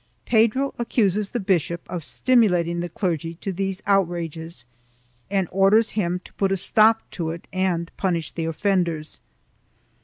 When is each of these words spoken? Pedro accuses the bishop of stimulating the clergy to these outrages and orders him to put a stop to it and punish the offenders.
Pedro 0.25 0.73
accuses 0.79 1.29
the 1.29 1.39
bishop 1.39 1.87
of 1.87 2.03
stimulating 2.03 2.79
the 2.79 2.89
clergy 2.89 3.35
to 3.35 3.51
these 3.53 3.83
outrages 3.85 4.65
and 5.29 5.47
orders 5.51 5.91
him 5.91 6.19
to 6.23 6.33
put 6.33 6.51
a 6.51 6.57
stop 6.57 7.07
to 7.11 7.29
it 7.29 7.45
and 7.53 7.91
punish 7.97 8.31
the 8.31 8.45
offenders. 8.45 9.21